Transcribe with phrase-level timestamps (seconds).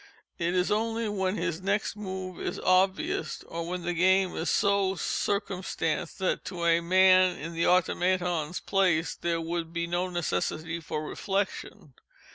[0.39, 4.95] It is only when his next move is obvious, or when the game is so
[4.95, 11.05] circumstanced that to a man in the Automaton's place there would be no necessity for
[11.07, 11.93] reflection.